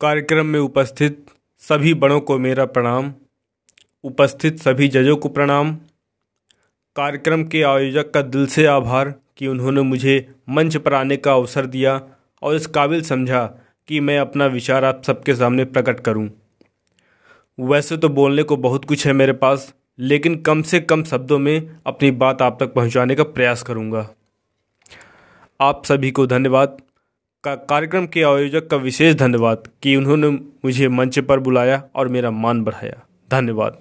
[0.00, 1.26] कार्यक्रम में उपस्थित
[1.58, 3.12] सभी बड़ों को मेरा प्रणाम।
[4.04, 5.74] उपस्थित सभी जजों को प्रणाम।
[6.96, 11.66] कार्यक्रम के आयोजक का दिल से आभार कि उन्होंने मुझे मंच पर आने का अवसर
[11.66, 12.00] दिया
[12.42, 13.44] और इस काबिल समझा
[13.88, 16.28] कि मैं अपना विचार आप सबके सामने प्रकट करूँ।
[17.58, 21.80] वैसे तो बोलने को बहुत कुछ है मेरे पास, लेकिन कम से कम शब्दों में
[21.86, 24.08] अपनी बात आप तक पहुँचाने का प्रयास करूँगा।
[25.60, 26.82] आप सभी को धन्यवाद।
[27.44, 32.30] का कार्यक्रम के आयोजक का विशेष धन्यवाद कि उन्होंने मुझे मंच पर बुलाया और मेरा
[32.30, 33.78] मान बढ़ाया। धन्यवाद।